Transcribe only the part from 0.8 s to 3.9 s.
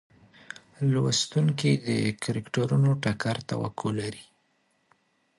لوستونکي د کرکټرونو ټکر توقع